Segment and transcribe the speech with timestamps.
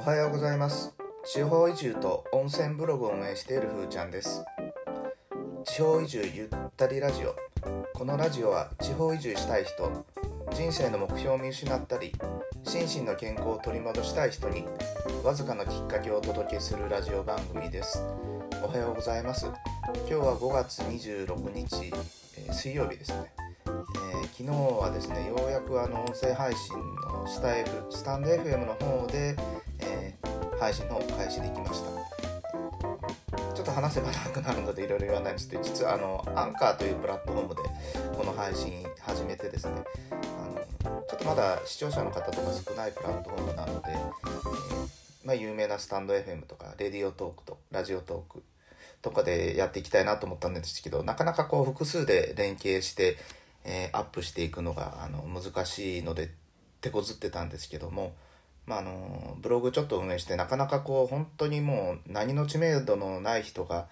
[0.00, 0.94] おはようございます。
[1.26, 4.42] 地方移住と温泉ブログを運営しているふーちゃんです。
[5.66, 7.36] 地方移住ゆったりラジオ。
[7.92, 10.06] このラジオは地方移住したい人
[10.54, 12.14] 人生の目標を見失ったり
[12.64, 14.64] 心身の健康を取り戻したい人に
[15.22, 18.02] わずかなきっかけをお届けするラジオ番組です。
[18.64, 19.48] おはようございます。
[19.48, 21.92] 今日は5月26日、
[22.38, 23.34] えー水曜日ですね、
[23.66, 29.36] えー昨日はですねようやくあの音声配信のスタイフスタンド FM の方で、
[30.60, 31.90] 配信の開始できました。
[33.54, 37.62] ちょっと話せば長くなるのでいろいろ言わないんですけど実はあのアンカーというプラットフォームで
[38.14, 39.82] この配信始めてですね。
[40.12, 48.42] あのちょっとまだ視聴者の方とか少ないプラットフォームなので、えーまあ、有名なスタンド FM とかレディオトークとラジオトーク
[49.00, 53.16] とかでやっていきたいなと思ったんですけどなかなかこう複数で連携して、
[53.64, 56.30] えーアップしていくのがあの難しいので
[56.82, 58.12] 手こずってたんですけども、
[58.70, 63.88] まあ、あのブログちょっと運営してなかなかこう本当にもう何の知名度のない人が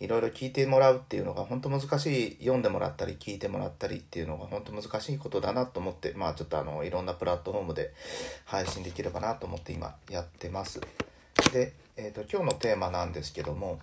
[0.00, 7.92] いろいろ聞いてもらうっていうのが本当難しい読んでもらったり聞いてもらったりっていうのが本当難しいことだなと思ってまあちょっとあのいろんなプラットフォームで
[8.44, 10.80] 配信できればなと思って今やってます。
[11.52, 13.78] で、えー、と今日のテーマなんですけども、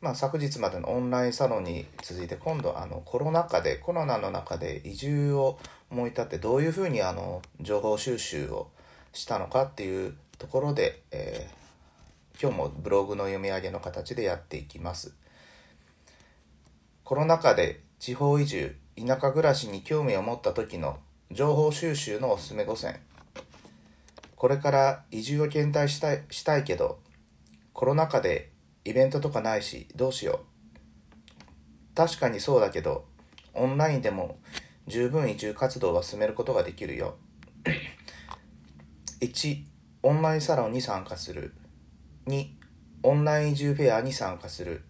[0.00, 5.60] まあ、昨日までのオンラインサロンに続いて今度あのコロナ禍でコロナの中で移住を
[5.92, 8.66] 思い立ってどういうふうにあの情報収集を
[9.12, 11.62] したのかっていうところで、えー
[12.40, 15.14] 今日もブログの読み上げの形でやっていきます。
[17.04, 20.98] コロナ禍で地方移住田舎暮らしに興味を持った時の
[21.30, 22.98] 情報収集のおすすめ5選
[24.34, 26.98] これから移住を検討したいしたいけど
[27.72, 28.50] コロナ禍で
[28.84, 31.94] イベントとかないしどうしよう。
[31.94, 33.04] 確かにそうだけど
[33.54, 34.38] オンラインでも
[34.88, 37.14] 十分移住活動は進めることができるよ。
[39.22, 39.64] 1
[40.02, 41.54] オンラインサロンに参加する。
[42.26, 42.44] 2
[43.04, 44.82] オンライン移住フェアに参加する。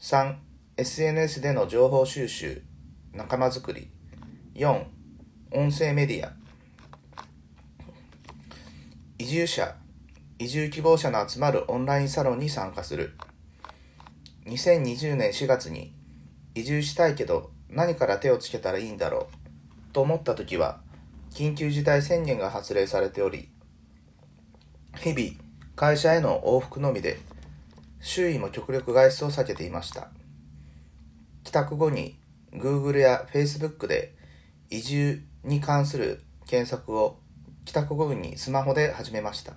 [0.00, 0.36] 3
[0.76, 2.62] SNS での情報収集
[3.12, 3.90] 仲間づくり。
[4.54, 4.84] 4
[5.50, 6.32] 音声メディア。
[9.18, 9.74] 移住者
[10.38, 13.14] 移住希望者の集まるオンラインサロンに参加する。
[14.46, 15.92] 2020年4月に
[16.54, 19.26] 移住したいけど何から手をつけたらいいんだろ
[19.90, 20.78] うと思った時は
[21.30, 23.48] 緊急事態宣言が発令されており
[24.96, 27.18] 日々会社への往復のみで
[28.00, 30.08] 周囲も極力外出を避けていました。
[31.44, 32.18] 帰宅後に
[32.52, 34.14] Google や Facebook で
[34.70, 37.18] 移住に関する検索を
[37.64, 39.54] 帰宅後にスマホで始めました。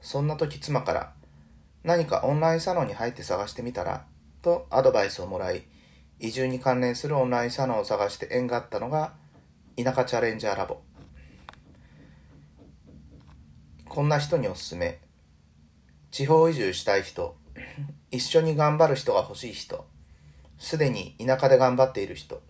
[0.00, 1.12] そんな時妻から
[1.82, 4.06] 何かオンラインサロンに入って探してみたら
[4.42, 5.64] とアドバイスをもらい
[6.20, 9.14] 移住に関連するオンラインサロンを探して縁があったのが
[9.76, 10.78] 田舎チャレンジャーラボ。
[13.86, 15.00] こんな人におすすめ。
[16.10, 17.36] 地方移住したい人。
[18.10, 19.86] 一緒に頑張る人が欲しい人。
[20.58, 22.40] すでに田舎で頑張っている人。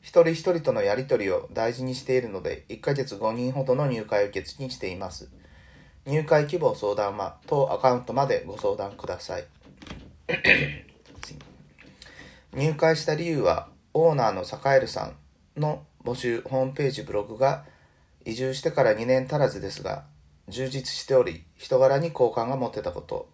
[0.00, 5.28] 一人一人とのやりとりを大事にしているので1ヶ月5人ほどの入会受付にしています。
[6.06, 9.44] 入会希望相談は当アカウントまでご相談ください。
[11.20, 11.38] 次。
[12.54, 17.64] 入会した理由はオーナーの坂エルさんの募集ホームページブログが
[18.24, 20.04] 移住してから2年足らずですが
[20.48, 23.28] 充実しており人柄に好感が持てたこと。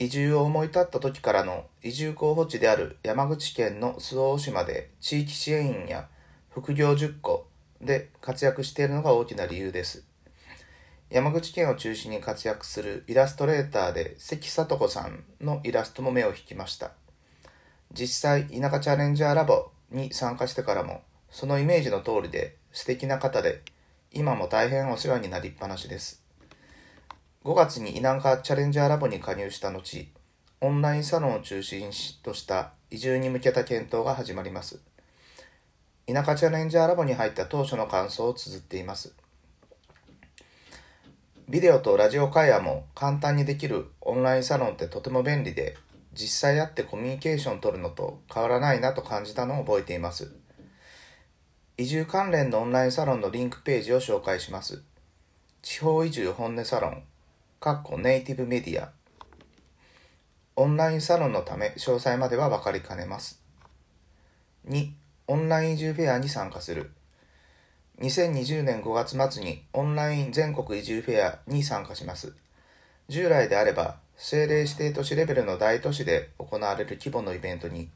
[0.00, 6.06] 移住を思い立った時からの移住候補地である山口県の周防大島で地域支援員や
[6.50, 7.48] 副業10個
[7.80, 10.04] で活躍しているのが大きな理由です。
[11.10, 16.92] 山口県を中心に活躍するイラストレーターで関聡子さんのイラストも目を引きました。
[17.92, 23.62] 実際田舎チャレンジャーラボに参加してからもそのイメージの通りで素敵な方で
[24.12, 26.22] 今も大変お世話になりっぱなしです。
[27.44, 30.08] 5月に田舎チャレンジャーラボに加入した後
[30.60, 31.90] オンラインサロンを中心
[32.22, 34.80] とした移住に向けた検討が始まります。
[36.06, 39.12] 田舎チャレンジャーラボに入った当初の感想を綴っています。
[41.48, 45.76] ビデオとラジオ会話も簡単にできるオンラインサロンってとても便利で
[46.12, 50.34] 実際会ってコミュニケーション取るのと変わらないなと感じたのを覚えています。
[51.80, 54.82] 移住関連のオンラインサロンのリンクページを紹介します。
[55.62, 57.04] 地方移住本音サロン
[57.60, 58.90] かっこネイティブメディア。
[60.56, 63.40] オンラインサロンのため詳細までは分かりかねます。
[64.68, 64.90] 2
[65.28, 66.90] オンライン移住フェアに参加する。
[68.00, 72.34] 2020年5月末にオンライン全国移住フェアに参加します。
[73.08, 77.88] 従来であれば政令指定都市レベルの大都市で行われる規模のイベントに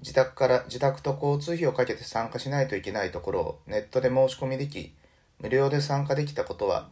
[0.00, 4.94] 自宅から自宅と交通費をかけて参加しないといけないところをネットで申し込みでき
[5.40, 6.88] 無料で参加できたことは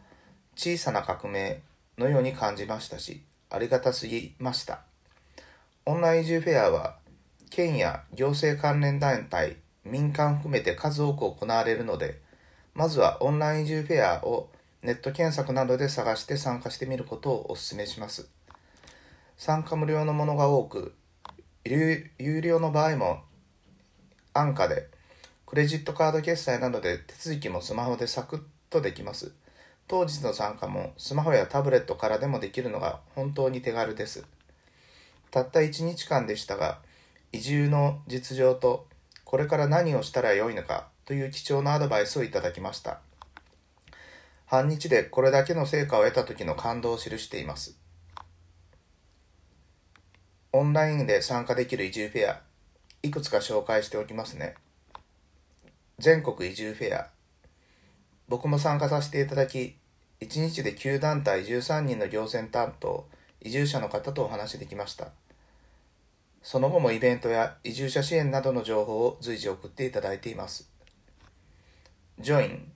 [0.55, 1.61] 小さな革命
[1.97, 4.81] のように感じましたし、ありがたすぎました。
[5.85, 6.97] オンライン移住フェアは、
[7.49, 12.19] 県や行政関連団体、民間含めて数多く行われるので、
[12.73, 14.49] まずはオンライン移住フェアを
[14.83, 18.27] ネット検索などで探して参加してみることをお勧めします。
[19.37, 20.93] 参加無料のものが多く、
[21.67, 23.23] 有料の場合も
[24.33, 24.87] 安価で、
[25.45, 29.33] クレジットカード決済などで手続きもスマホでサクッとできます。
[29.87, 34.25] 当日の参加もスマホやタブレットからでもできるのが本当に手軽です。
[35.31, 36.79] たった1日間でしたが、
[37.31, 38.87] 移住の実情と
[39.25, 42.99] これから何をしたらよいのかという貴重なアドバイスをいただきました。
[44.45, 47.77] 半日でこれだけの成果を得た時の感動を記しています。
[50.57, 52.41] オンラインで参加できる移住フェア、
[53.03, 54.55] いくつか紹介しておきますね。
[55.99, 57.09] 全国移住フェア、
[58.27, 59.75] 僕も参加させていただき、
[60.19, 63.07] 1日で9団体13人の行政担当、
[63.39, 65.09] 移住者の方とお話しできました。
[66.41, 70.71] その後もイベントや移住者支援などの情報を随時送っていただいています。
[72.19, 72.71] ジョイン、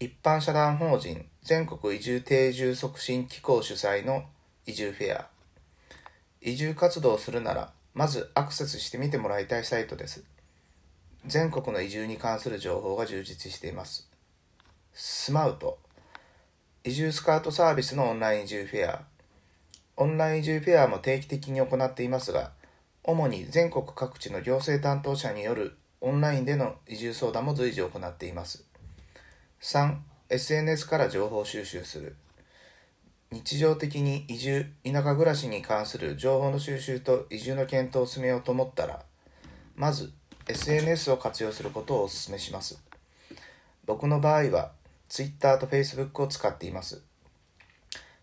[0.00, 4.24] 一般社団法人全国移住定住促進機構主催の
[4.66, 5.39] 移住フェア。
[6.40, 10.24] 移住活動をするなら、まずアクセスしてみてもらいたいサイトです。
[11.26, 14.10] 全国の移住に関する情報が充実しています。
[14.92, 15.78] スマウト
[16.82, 19.02] 移住スカートサービスのオンライン移住フェア
[19.96, 22.52] オンライン移住フェアも定期的に行っていますが
[23.04, 28.64] 主に全国各地の行政担当者によるオンラインでの移住相談も随時行っています
[29.62, 29.96] 3
[30.28, 32.16] SNS から情報収集する
[33.32, 39.02] 日常的に移住田舎暮らしに関する情報の収集と移住の検討を進めようと思ったら
[39.76, 40.12] まず
[40.48, 42.82] SNS を活用することをお勧めします
[43.86, 44.72] 僕の場合は
[45.10, 47.02] Twitter と Facebook を使っています。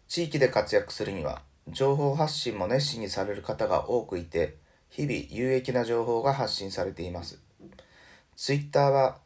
[0.08, 4.56] 地域で活躍するには、情報発信も熱心にされる方が多くいて、
[4.90, 7.42] 日々有益な情報が発信されています。
[8.38, 9.18] Twitter は、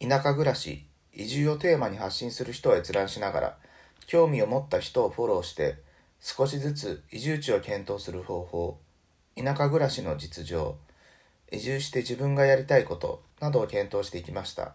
[0.00, 3.58] 田舎暮らし、移住をテーマに発信する人を閲覧しながら、
[4.06, 5.76] 興味を持った人をフォローして、
[6.20, 8.78] 少しずつ移住地を検討する方法、
[9.36, 10.76] 田舎暮らしの実情、
[11.52, 14.74] 移住して自分がやりたいことなどを検討していきました。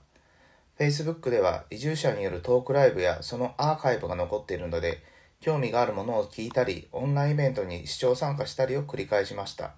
[0.78, 5.02] Facebook では移住者によるトークライブやそのアーカイブが残っているので、
[5.42, 9.72] 興味があるものを聞いたり、オンラインイベントに視聴参加したりを繰り返しました。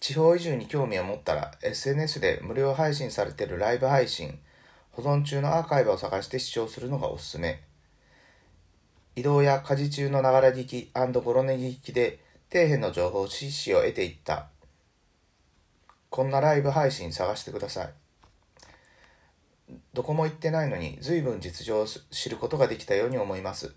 [0.00, 4.38] 地方移住に興味を持ったら、SNS で無料配信されているライブ配信、
[4.96, 7.60] 保存中のアーカイブを探して視聴するのがおすすめ。
[9.14, 12.18] 移動や家事中のながら聞きゴロネギ聞きで
[12.50, 14.48] 底辺の情報、知識を得ていった。
[16.08, 17.90] こんなライブ配信探してください。
[19.92, 23.74] どこも行ってないのに随分実情を知ることができたように思います。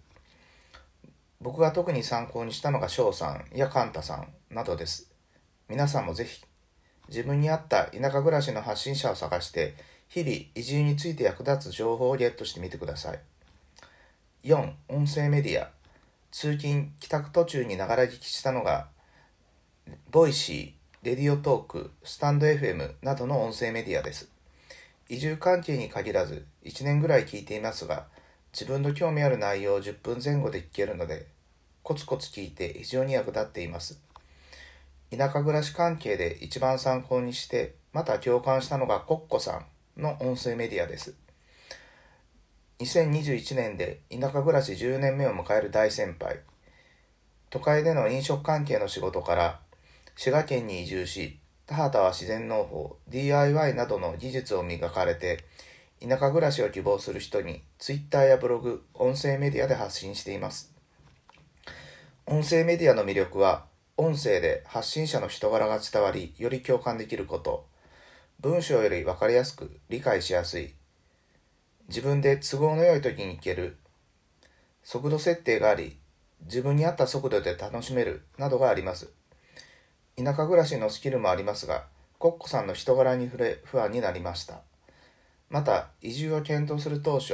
[1.41, 5.11] 僕が特に参考にしたのが翔さんやカンタさんなどです。
[5.67, 6.45] 皆さんもぜひ
[7.09, 9.75] 自分に合った田舎暮らしの発信者を探して
[10.09, 13.19] 日々移住について役立つ情報をゲットしてみてください。
[14.43, 14.73] 4.
[14.89, 15.69] 音声メディア
[16.31, 18.87] 通勤帰宅途中にながら聞きしたのが
[20.11, 24.29] ボイシー、レディオトーク、スタンド FM などの音声メディアです。
[25.11, 28.05] 移住関係に限らず1年ぐらい聞いていますが
[28.53, 31.25] 自分の興味ある内容を10分前後で聞けるので
[31.81, 33.99] コツコツ聞いて非常に役立っています
[35.09, 39.65] 田舎暮らし関係で一番参考にしてまた共感したのがコッコさん
[39.99, 41.15] の音声メディアです。
[42.79, 46.39] 2021年で田舎暮らし10年目を迎える大先輩。
[47.49, 49.59] 都会での飲食関係の仕事から
[50.15, 51.39] 滋賀県に移住し
[51.69, 55.45] 田畑は自然農法、DIY などの技術を磨かれて、
[56.01, 60.73] 田舎暮らしを希望する人に Twitter やブログ、音声メディアで発信しています。
[62.25, 63.65] 音声メディアの魅力は、
[63.97, 67.67] 音声で発信者の人柄が伝わり、より共感できること、
[68.41, 70.73] 文章より分かりやすく理解しやすい、
[71.89, 73.75] 自分で都合の良い時に行ける、
[74.81, 75.97] 速度設定があり、
[76.45, 79.09] 自分に合った速度で楽しめるなどがあります。
[80.15, 84.61] 田舎暮らしのスキルもありますが、コッコさんの人柄に触れ不安になりました。
[85.49, 87.33] また、移住を検討する当初、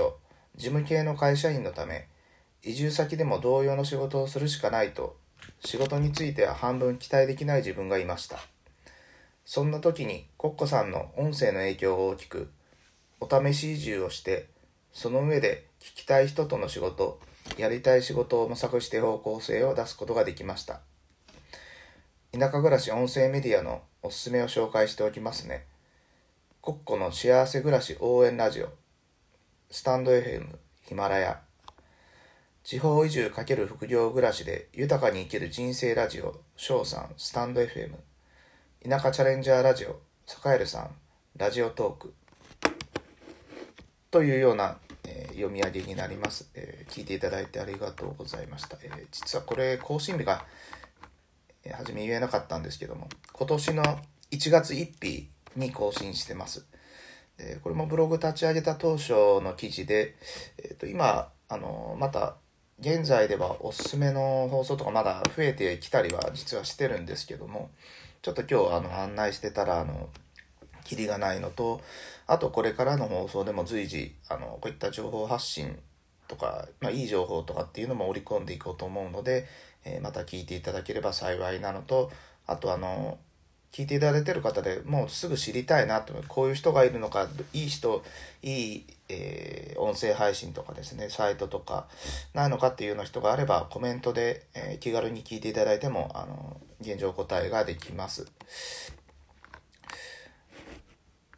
[0.56, 2.08] 事務系の会社員のため、
[2.64, 5.18] 移住先でも同様の仕事をするしかないと、
[5.60, 8.40] 仕事については半分期待できない自分がいました。
[9.46, 12.52] そんな時にコッコさんの音声の影響が大きく、
[13.22, 14.50] お試し移住をして、
[14.92, 17.20] その上で聞きたい人との仕事、
[17.58, 20.82] やりたい仕事を模索して方向性を出すことができました。
[22.32, 25.66] 田舎暮らし音声メディアのおすすめを紹介しておきますね。
[26.60, 28.70] コッコの幸せ暮らし応援ラジオ、
[29.70, 30.48] スタンド FM、
[30.88, 31.42] ヒマラヤ
[32.64, 37.96] 地方移住×副業暮らしで豊かに生きる人生ラジオ翔さんスタンド FM
[38.88, 40.92] 田舎チャレンジャーラジオサカエルさん
[41.38, 42.14] ラジオトーク
[44.12, 44.78] というような、
[45.08, 50.46] えー、読み上げになります、えー、聞いていただいてありがとうございました、えー、実はこれ更新日が、
[51.64, 53.84] えー、初め言えなかったんですけども今年の
[54.30, 56.68] 1月1日に更新してます。
[57.40, 60.16] でこれもブログ立ち上げた当初の記事で、
[60.60, 62.36] えー、と今あのまた
[62.80, 67.72] 現在ではおすすめの放送とかまだ増えてきたりは実はしてるんですけども
[68.26, 70.10] ちょっと今日あの案内してたらあの
[70.84, 71.80] キリがないのと
[72.26, 75.78] あとこれからの放送でも随時あのこういった情報発信
[76.28, 79.46] とか、まあ、いい情報とかっていうのも織り込んでいこうと思うので、
[79.84, 82.10] えー、また聞いていただければ幸いなのと
[82.48, 83.20] あとあの
[83.76, 88.06] 聞いていただいてる方でもうすぐ知りたいなとこういう人がいるのかいい人
[88.42, 91.88] いい、えー、音声配信とかですねサイトとか
[92.34, 98.26] ないのかっていうような人があればコメントで、えー、気軽に聞いていただいてもあの現状答えができます。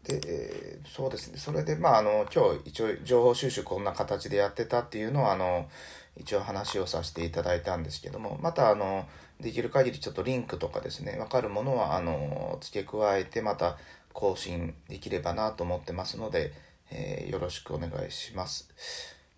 [0.03, 5.67] で、えー、そうですねそれでまああの今日一応情報収集こんな形でやってたっていうのはあの
[6.19, 9.07] 一応話をさせていただいたんですけどもまたあの
[9.39, 13.77] できる限りちょっとリンクとかですね、わかるものは、あの、付け加えてまた
[14.13, 16.53] 更新できればなと思ってますので、
[16.89, 18.69] えー、よろしくお願いします。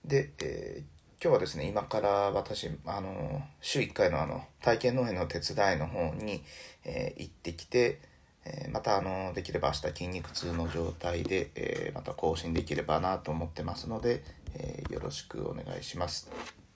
[0.05, 6.41] で、えー今日はですね、今から私、あの、週1回のあの、体験農園の手伝いの方に、
[6.86, 8.00] えー、行ってきて、
[8.45, 14.24] え、またあの、できれば明日筋肉痛の状態で、え、また更新できればなと思ってますので、
[14.55, 16.31] えよろしくお願いします。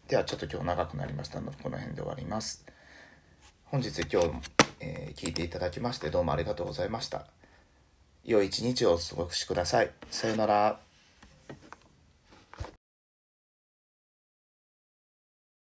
[0.07, 2.65] ではちょっと今日長くなりましたので、この辺で終わります。
[3.65, 4.31] 本日今日、
[4.81, 7.25] えー、聞いていただきましてどうもありがとうございました。
[8.25, 9.91] 良い一日をお過ごしください。
[10.12, 10.92] さようなら。